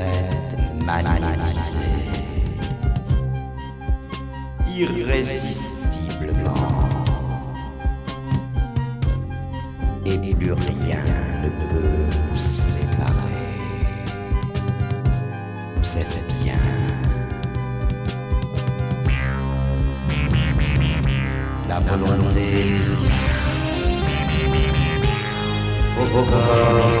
[0.00, 1.60] êtes magnétisés
[4.80, 6.54] irrésistiblement.
[10.06, 11.02] Et plus rien
[11.42, 13.12] ne peut vous séparer.
[15.82, 16.06] C'est
[16.42, 16.54] bien.
[21.68, 22.64] La volonté
[26.00, 27.00] Au corps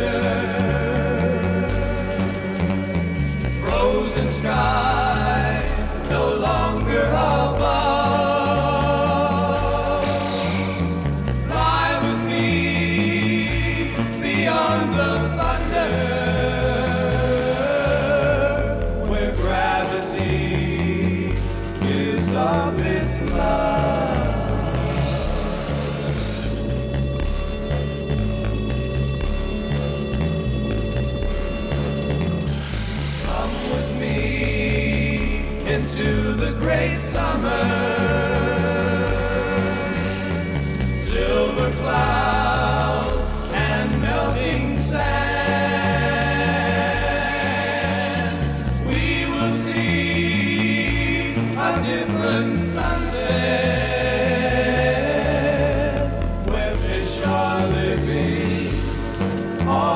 [0.00, 0.69] return.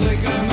[0.00, 0.47] like I'm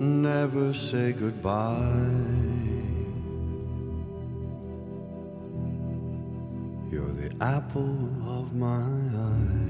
[0.00, 1.74] never say goodbye.
[6.90, 9.68] You're the apple of my eye.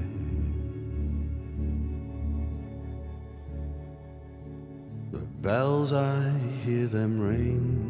[5.11, 6.31] The bells, I
[6.63, 7.85] hear them ring.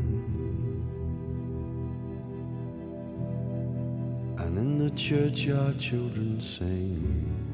[4.37, 7.48] And in the churchyard, children sing.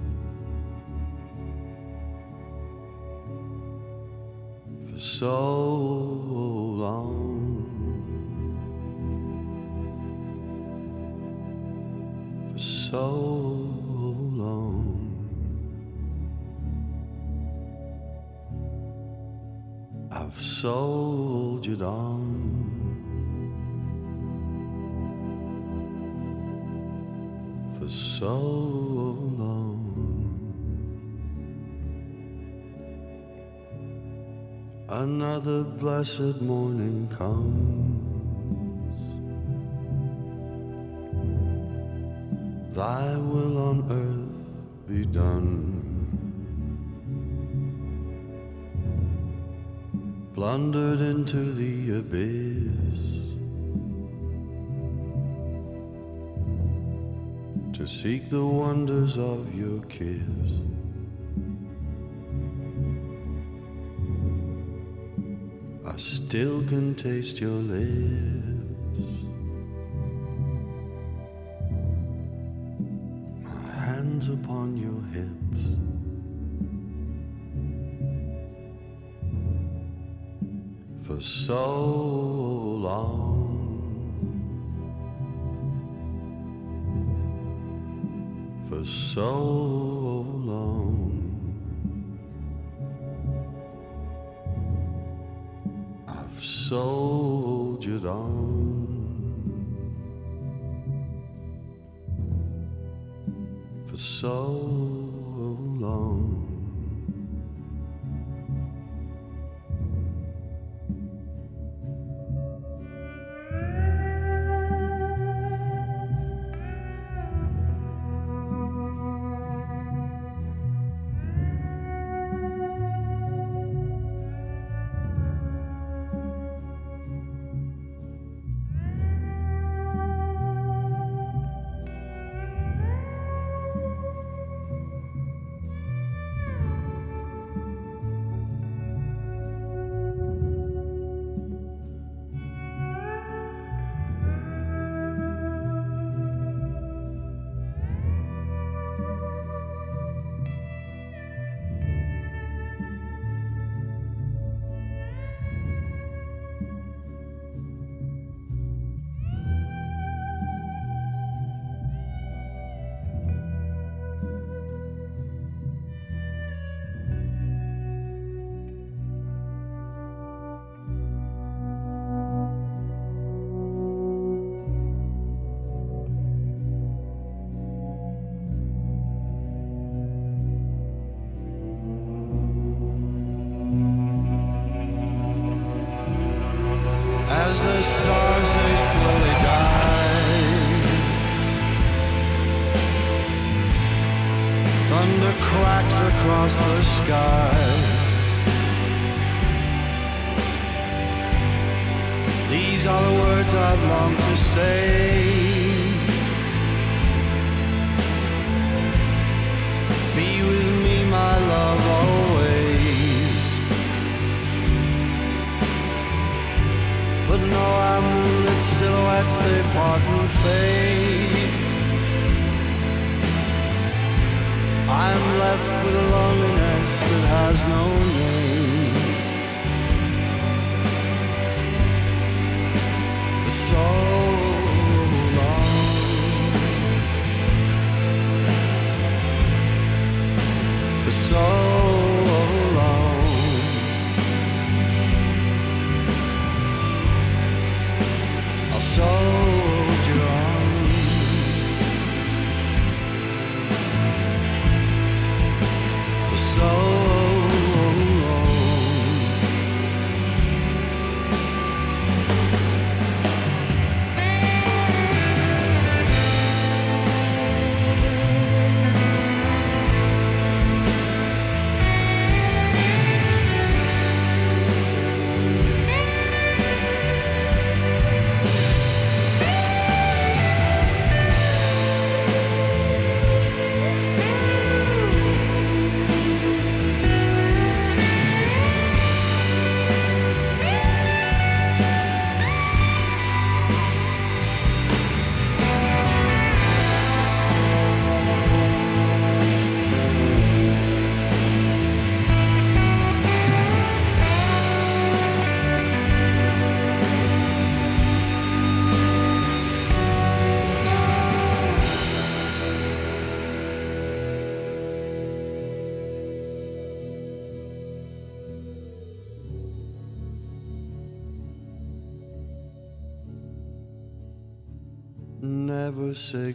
[5.19, 5.29] So
[6.83, 7.05] long.
[12.51, 13.07] For so
[14.41, 14.83] long.
[20.11, 22.14] I've soldiered on.
[35.35, 39.01] Another blessed morning comes.
[42.73, 45.51] Thy will on earth be done.
[50.33, 53.01] Plundered into the abyss
[57.77, 60.84] to seek the wonders of your kiss.
[66.27, 68.54] Still can taste your lips.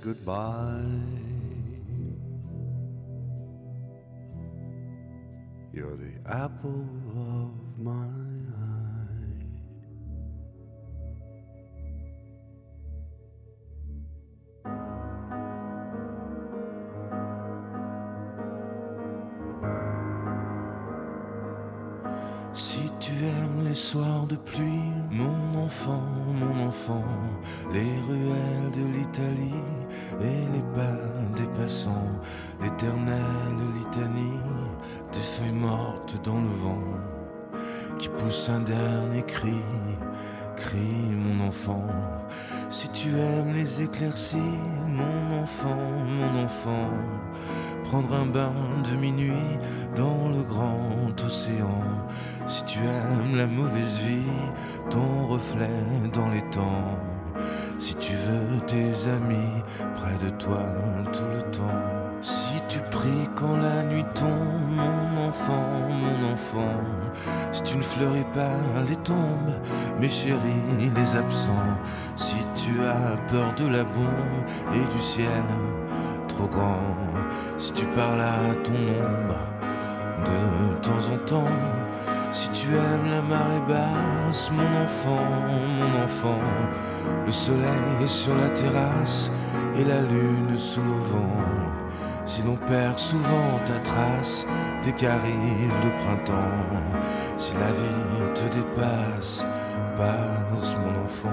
[0.00, 0.80] Goodbye.
[5.72, 6.88] You're the apple
[23.70, 26.02] les soirs de pluie, mon enfant,
[26.34, 27.04] mon enfant,
[27.72, 29.62] les ruelles de l'Italie
[30.20, 30.98] et les pas
[31.36, 32.10] des passants,
[32.60, 34.40] l'éternelle litanie
[35.12, 36.82] des feuilles mortes dans le vent
[37.96, 39.62] qui poussent un dernier cri,
[40.56, 41.86] cri mon enfant.
[42.70, 44.58] Si tu aimes les éclaircies,
[44.88, 45.86] mon enfant,
[46.18, 46.90] mon enfant,
[47.84, 48.52] prendre un bain
[48.90, 49.58] de minuit
[49.94, 51.84] dans le grand océan.
[52.50, 54.26] Si tu aimes la mauvaise vie,
[54.90, 55.70] ton reflet
[56.12, 56.98] dans les temps.
[57.78, 59.62] Si tu veux tes amis
[59.94, 60.64] près de toi
[61.12, 61.80] tout le temps.
[62.20, 66.74] Si tu pries quand la nuit tombe, mon enfant, mon enfant.
[67.52, 69.54] Si tu ne fleuris pas les tombes,
[70.00, 71.78] mes chéris, les absents.
[72.16, 75.44] Si tu as peur de la bombe et du ciel
[76.26, 76.96] trop grand.
[77.58, 79.38] Si tu parles à ton ombre
[80.24, 81.89] de temps en temps.
[82.32, 85.26] Si tu aimes la marée basse, mon enfant,
[85.78, 86.40] mon enfant,
[87.26, 89.30] le soleil sur la terrasse
[89.76, 91.44] et la lune sous le vent.
[92.26, 94.46] Si l'on perd souvent ta trace
[94.84, 96.94] dès qu'arrive le printemps,
[97.36, 99.44] si la vie te dépasse,
[99.96, 101.28] passe mon enfant.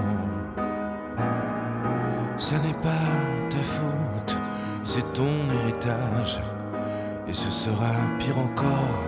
[2.36, 4.38] Ça n'est pas ta faute,
[4.82, 5.30] c'est ton
[5.62, 6.40] héritage.
[7.28, 9.04] Et ce sera pire encore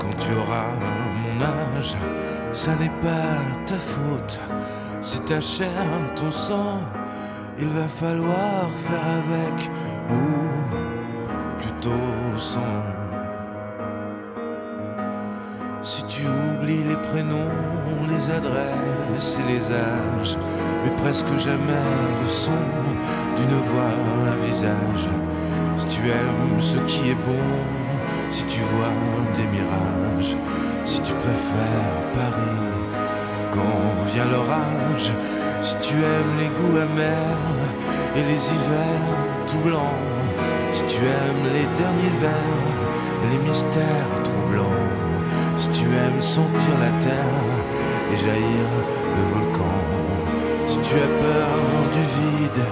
[0.00, 0.70] quand tu auras
[1.22, 1.96] mon âge.
[2.52, 4.40] Ça n'est pas ta faute,
[5.00, 5.70] c'est ta chair,
[6.16, 6.80] ton sang.
[7.58, 9.70] Il va falloir faire avec
[10.10, 12.82] ou plutôt sans.
[15.82, 17.56] Si tu oublies les prénoms,
[18.08, 20.36] les adresses et les âges,
[20.82, 21.86] mais presque jamais
[22.20, 22.62] le son
[23.36, 23.94] d'une voix,
[24.26, 25.10] un visage.
[25.76, 27.79] Si tu aimes ce qui est bon,
[28.30, 28.92] si tu vois
[29.34, 30.36] des mirages,
[30.84, 32.70] si tu préfères Paris
[33.52, 35.12] quand vient l'orage,
[35.60, 37.60] si tu aimes les goûts amers
[38.16, 39.98] et les hivers tout blancs,
[40.72, 42.30] si tu aimes les derniers vers
[43.22, 44.86] et les mystères troublants,
[45.56, 47.54] si tu aimes sentir la terre
[48.12, 48.68] et jaillir
[49.16, 49.80] le volcan,
[50.66, 52.64] si tu as peur du vide,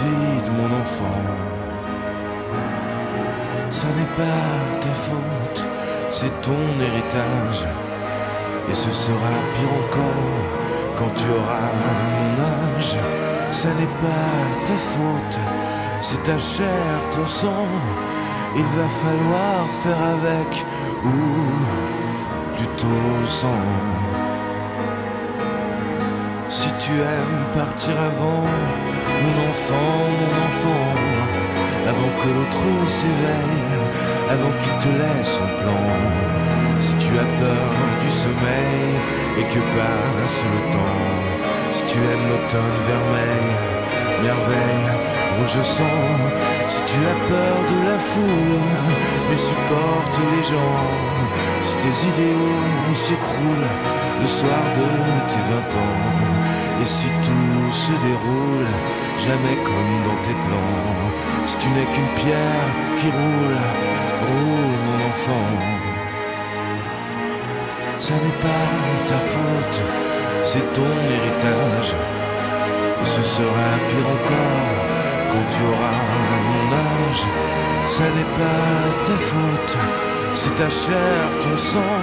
[0.00, 1.55] vide mon enfant.
[3.70, 5.66] Ça n'est pas ta faute,
[6.08, 7.66] c'est ton héritage.
[8.70, 11.70] Et ce sera pire encore quand tu auras
[12.18, 12.96] mon âge.
[13.50, 15.38] Ça n'est pas ta faute,
[16.00, 17.66] c'est ta chair, ton sang.
[18.56, 20.66] Il va falloir faire avec
[21.04, 23.66] ou plutôt sans.
[26.48, 28.48] Si tu aimes partir avant,
[32.26, 33.66] que l'autre s'éveille,
[34.30, 35.86] avant qu'il te laisse son plan.
[36.80, 37.70] Si tu as peur
[38.00, 38.90] du sommeil
[39.38, 41.06] et que passe le temps,
[41.72, 43.48] si tu aimes l'automne vermeil,
[44.22, 44.90] merveille,
[45.38, 46.02] rouge sang,
[46.66, 48.66] si tu as peur de la foule,
[49.30, 50.86] mais supporte les gens,
[51.62, 53.72] si tes idéaux s'écroulent
[54.20, 54.88] le soir de
[55.28, 56.02] tes vingt ans,
[56.80, 58.68] et si tout se déroule
[59.18, 60.95] jamais comme dans tes plans,
[61.46, 62.68] si tu n'es qu'une pierre
[62.98, 63.58] qui roule,
[64.28, 65.48] roule mon enfant.
[67.98, 68.66] Ça n'est pas
[69.06, 69.80] ta faute,
[70.42, 71.94] c'est ton héritage.
[73.00, 74.76] Et ce sera pire encore
[75.30, 76.02] quand tu auras
[76.50, 77.24] mon âge.
[77.86, 79.76] Ça n'est pas ta faute,
[80.34, 82.02] c'est ta chair, ton sang.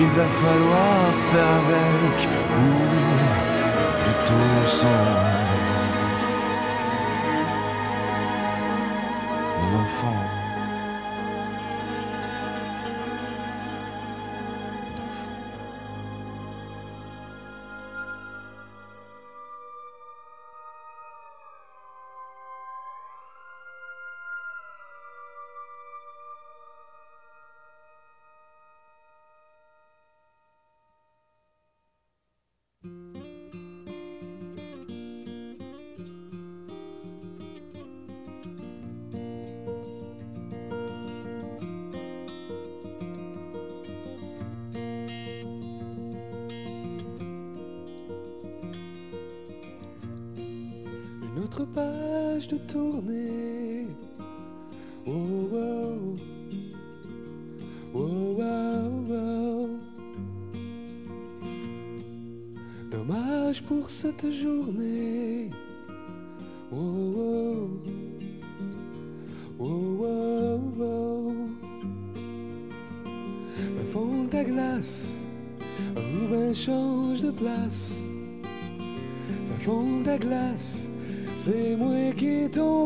[0.00, 2.28] Il va falloir faire avec
[2.60, 2.72] ou
[4.04, 5.37] plutôt sans.
[9.98, 10.47] Enfant.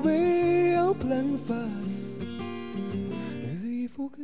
[0.03, 2.21] trouver un plein face.
[3.41, 4.23] Mais ist faut que.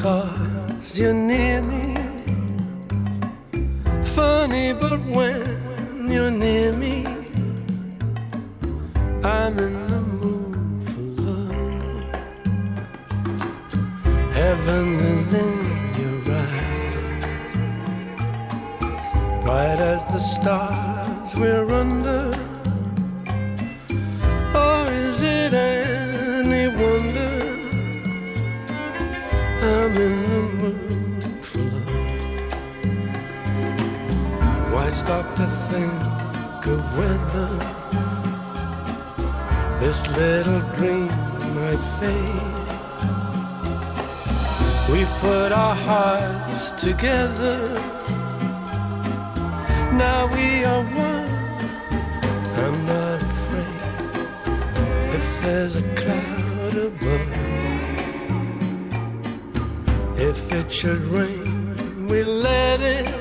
[0.00, 0.39] car.
[40.42, 41.08] Little dream
[41.54, 42.58] might fade.
[44.90, 47.58] We've put our hearts together.
[50.04, 51.30] Now we are one.
[52.62, 53.82] I'm not afraid
[55.18, 57.28] if there's a cloud above.
[60.18, 63.14] If it should rain, we let it.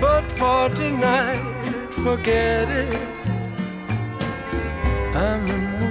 [0.00, 3.07] But for tonight, forget it.
[5.18, 5.87] I'm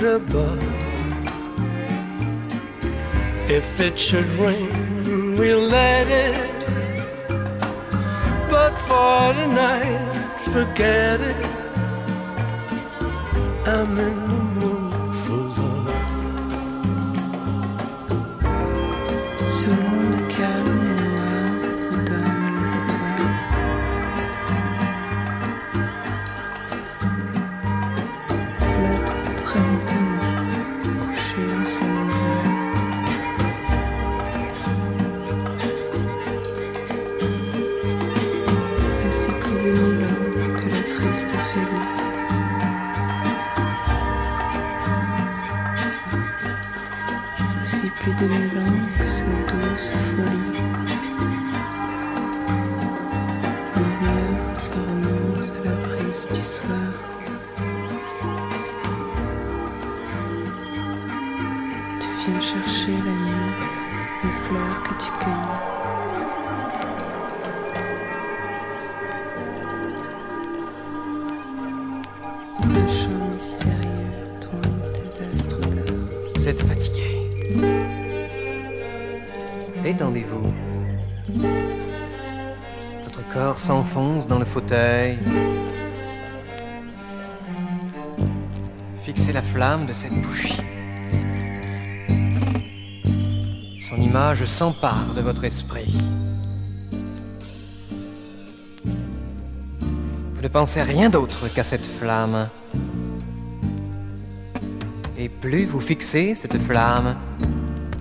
[0.00, 0.62] cloud above.
[3.50, 6.50] If it should rain, we'll let it.
[8.50, 11.39] But for tonight, forget it.
[47.62, 48.80] Aussi plus de mille ans
[49.46, 50.59] douce folie.
[83.56, 85.18] S'enfonce dans le fauteuil.
[89.02, 90.62] Fixez la flamme de cette bougie.
[93.86, 95.94] Son image s'empare de votre esprit.
[100.34, 102.48] Vous ne pensez rien d'autre qu'à cette flamme.
[105.18, 107.16] Et plus vous fixez cette flamme,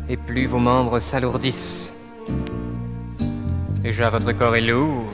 [0.08, 1.94] et plus vos membres s'alourdissent.
[3.82, 5.10] Déjà votre corps est lourd,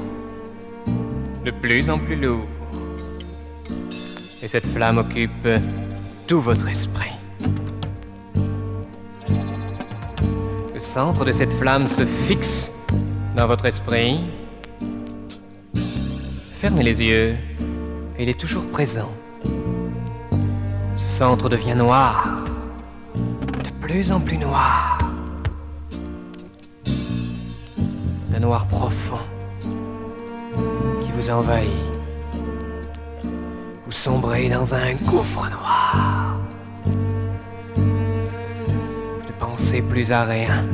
[1.62, 2.48] plus en plus lourd.
[4.42, 5.48] Et cette flamme occupe
[6.28, 7.14] tout votre esprit.
[10.74, 12.72] Le centre de cette flamme se fixe
[13.36, 14.22] dans votre esprit.
[16.52, 17.36] Fermez les yeux,
[18.18, 19.12] et il est toujours présent.
[20.96, 22.28] Ce centre devient noir,
[23.16, 24.98] de plus en plus noir.
[28.34, 28.68] Un noir
[31.26, 31.72] vous envahit.
[33.86, 36.38] Vous sombrez dans un gouffre noir.
[37.76, 40.66] Vous ne pensez plus à rien.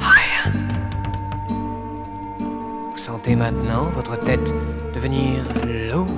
[0.00, 0.52] À rien.
[2.92, 4.52] Vous sentez maintenant votre tête
[4.94, 5.42] devenir
[5.90, 6.08] lourde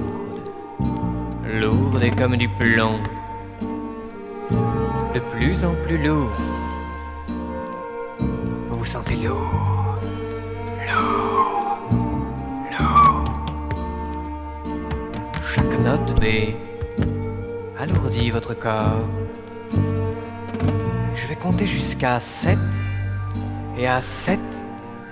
[1.60, 3.00] lourde et comme du plomb,
[5.14, 6.32] de plus en plus lourd.
[8.68, 9.73] Vous vous sentez lourd,
[15.54, 16.24] Chaque note B
[17.78, 19.06] alourdit votre corps.
[21.14, 22.58] Je vais compter jusqu'à 7
[23.78, 24.40] et à 7,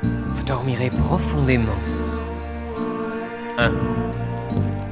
[0.03, 1.79] vous dormirez profondément.
[3.57, 3.71] 1.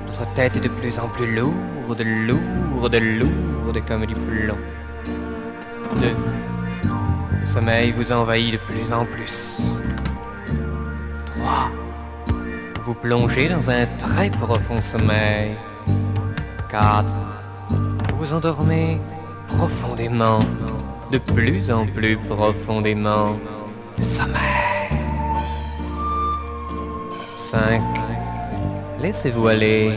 [0.07, 4.57] Votre tête est de plus en plus lourde, lourde, lourde comme du plomb.
[5.97, 6.15] 2.
[7.41, 9.81] Le sommeil vous envahit de plus en plus.
[11.27, 11.80] 3.
[12.91, 15.55] Vous plongez dans un très profond sommeil.
[16.69, 17.15] 4.
[18.15, 19.01] Vous endormez
[19.47, 20.41] profondément,
[21.13, 23.39] de plus en plus profondément.
[24.01, 24.91] Sommeil.
[27.37, 27.81] 5.
[28.99, 29.93] Laissez-vous aller.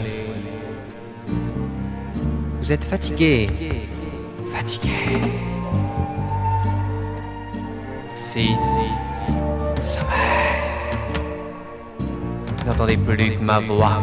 [2.62, 3.50] Vous êtes fatigué.
[4.52, 5.20] Fatigué.
[8.16, 8.50] 6.
[12.66, 14.02] N'entendez plus que ma voix.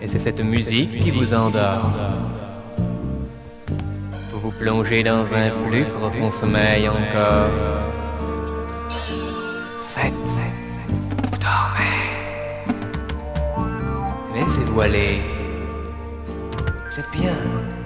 [0.00, 1.90] Et c'est cette musique qui vous endort.
[4.32, 7.50] Vous vous plongez dans un plus profond sommeil encore.
[9.78, 10.12] 7.
[11.30, 12.08] Vous dormez.
[14.34, 15.20] Laissez-vous aller.
[16.90, 17.77] Vous êtes bien.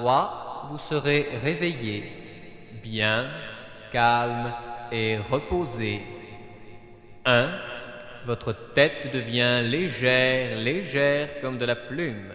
[0.00, 2.04] 3, vous serez réveillé,
[2.82, 3.28] bien,
[3.92, 4.50] calme
[4.90, 6.00] et reposé.
[7.26, 7.50] 1.
[8.24, 12.32] Votre tête devient légère, légère comme de la plume.